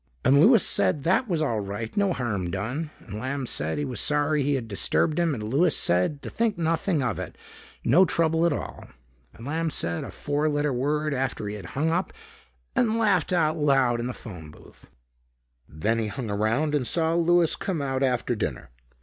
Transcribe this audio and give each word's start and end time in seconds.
And 0.25 0.41
Louis 0.41 0.65
said 0.65 1.03
that 1.03 1.27
was 1.27 1.43
all 1.43 1.59
right, 1.59 1.95
no 1.95 2.11
harm 2.11 2.49
done. 2.49 2.89
And 3.05 3.19
Lamb 3.19 3.45
said 3.45 3.77
he 3.77 3.85
was 3.85 3.99
sorry 3.99 4.41
he 4.41 4.55
had 4.55 4.67
disturbed 4.67 5.19
him 5.19 5.35
and 5.35 5.43
Louis 5.43 5.77
said 5.77 6.23
to 6.23 6.29
think 6.31 6.57
nothing 6.57 7.03
of 7.03 7.19
it, 7.19 7.37
no 7.85 8.03
trouble 8.05 8.43
at 8.47 8.51
all. 8.51 8.85
And 9.35 9.45
Lamb 9.45 9.69
said 9.69 10.03
a 10.03 10.09
four 10.09 10.49
letter 10.49 10.73
word 10.73 11.13
after 11.13 11.47
he 11.47 11.53
had 11.55 11.65
hung 11.77 11.91
up 11.91 12.13
and 12.75 12.97
laughed 12.97 13.31
out 13.31 13.59
loud 13.59 13.99
in 13.99 14.07
the 14.07 14.13
phone 14.15 14.49
booth. 14.49 14.89
Then 15.69 15.99
he 15.99 16.07
hung 16.07 16.31
around 16.31 16.73
and 16.73 16.87
saw 16.87 17.13
Louis 17.13 17.55
come 17.55 17.79
out 17.79 18.01
after 18.01 18.33
dinner. 18.33 18.71